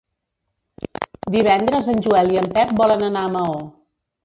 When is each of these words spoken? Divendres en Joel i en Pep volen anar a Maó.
Divendres 1.35 1.91
en 1.95 2.03
Joel 2.07 2.33
i 2.33 2.41
en 2.43 2.51
Pep 2.59 2.75
volen 2.83 3.07
anar 3.11 3.25
a 3.27 3.33
Maó. 3.39 3.57